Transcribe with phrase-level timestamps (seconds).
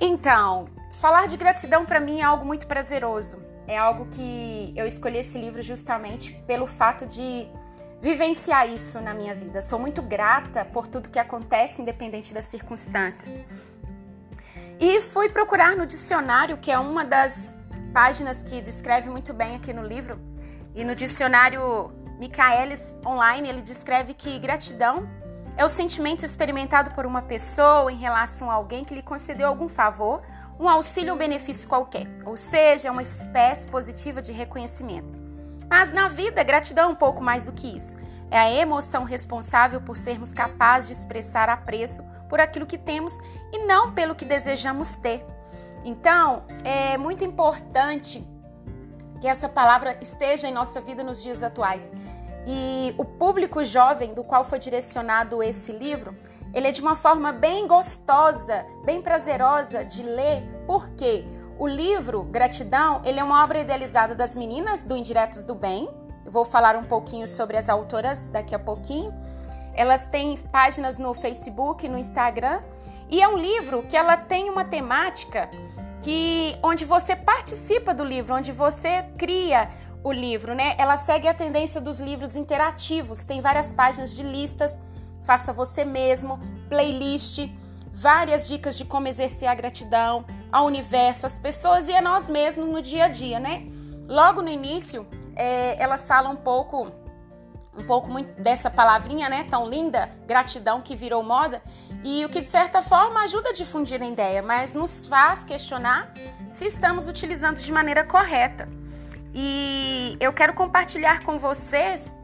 [0.00, 3.38] Então, falar de gratidão para mim é algo muito prazeroso.
[3.66, 7.48] É algo que eu escolhi esse livro justamente pelo fato de
[8.00, 9.60] vivenciar isso na minha vida.
[9.60, 13.38] Sou muito grata por tudo que acontece, independente das circunstâncias.
[14.80, 17.58] E fui procurar no dicionário, que é uma das
[17.92, 20.20] páginas que descreve muito bem aqui no livro.
[20.74, 25.08] E no dicionário Michaelis Online, ele descreve que gratidão
[25.58, 29.68] é o sentimento experimentado por uma pessoa em relação a alguém que lhe concedeu algum
[29.68, 30.22] favor,
[30.58, 35.18] um auxílio ou benefício qualquer, ou seja, é uma espécie positiva de reconhecimento.
[35.68, 37.98] Mas na vida, gratidão é um pouco mais do que isso.
[38.30, 43.12] É a emoção responsável por sermos capazes de expressar apreço por aquilo que temos
[43.52, 45.26] e não pelo que desejamos ter.
[45.84, 48.24] Então, é muito importante
[49.20, 51.92] que essa palavra esteja em nossa vida nos dias atuais.
[52.46, 56.16] E o público jovem do qual foi direcionado esse livro,
[56.54, 61.26] ele é de uma forma bem gostosa, bem prazerosa de ler, porque
[61.58, 65.88] o livro Gratidão, ele é uma obra idealizada das meninas do Indiretos do Bem.
[66.24, 69.12] Eu vou falar um pouquinho sobre as autoras daqui a pouquinho.
[69.74, 72.62] Elas têm páginas no Facebook, no Instagram,
[73.10, 75.50] e é um livro que ela tem uma temática
[76.02, 79.70] que onde você participa do livro, onde você cria
[80.02, 80.74] o livro, né?
[80.78, 84.78] Ela segue a tendência dos livros interativos, tem várias páginas de listas,
[85.24, 86.38] faça você mesmo,
[86.68, 87.48] playlist,
[87.92, 92.68] várias dicas de como exercer a gratidão ao universo, às pessoas e a nós mesmos
[92.68, 93.66] no dia a dia, né?
[94.06, 96.90] Logo no início, é, elas falam um pouco
[97.78, 101.62] um pouco dessa palavrinha, né, tão linda, gratidão que virou moda,
[102.02, 106.12] e o que de certa forma ajuda a difundir a ideia, mas nos faz questionar
[106.50, 108.66] se estamos utilizando de maneira correta.
[109.34, 112.16] E eu quero compartilhar com vocês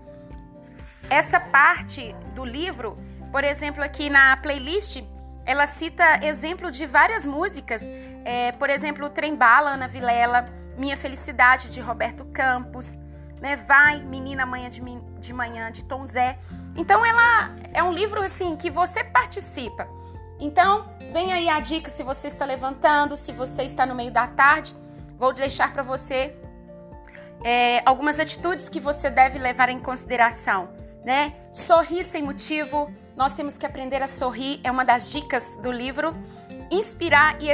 [1.10, 2.96] essa parte do livro,
[3.30, 5.02] por exemplo, aqui na playlist,
[5.44, 7.82] ela cita exemplo de várias músicas,
[8.24, 10.48] é, por exemplo, Trem Bala, Ana Vilela,
[10.78, 12.98] Minha Felicidade, de Roberto Campos,
[13.40, 13.56] né?
[13.56, 14.80] Vai, Menina Manhã de,
[15.20, 16.38] de Manhã, de Tom Zé.
[16.76, 19.88] Então, ela é um livro, assim, que você participa.
[20.38, 24.26] Então, vem aí a dica se você está levantando, se você está no meio da
[24.26, 24.74] tarde.
[25.16, 26.34] Vou deixar para você
[27.44, 30.70] é, algumas atitudes que você deve levar em consideração,
[31.04, 31.34] né?
[31.52, 36.12] Sorrir sem motivo, nós temos que aprender a sorrir, é uma das dicas do livro.
[36.70, 37.48] Inspirar e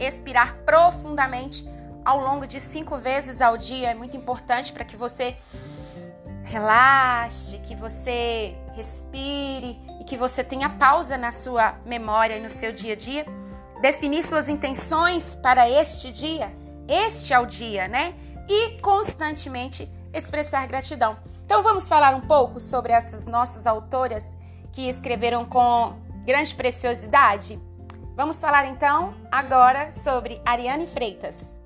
[0.00, 1.68] expirar profundamente
[2.06, 5.36] ao longo de cinco vezes ao dia é muito importante para que você
[6.44, 12.72] relaxe, que você respire e que você tenha pausa na sua memória e no seu
[12.72, 13.26] dia a dia.
[13.82, 16.50] Definir suas intenções para este dia,
[16.88, 18.14] este é o dia, né?
[18.48, 21.16] e constantemente expressar gratidão.
[21.44, 24.36] Então vamos falar um pouco sobre essas nossas autoras
[24.72, 27.60] que escreveram com grande preciosidade?
[28.14, 31.60] Vamos falar então agora sobre Ariane Freitas.